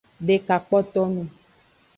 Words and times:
Deka 0.25 0.55
kpoto 0.65 1.01
nung. 1.13 1.31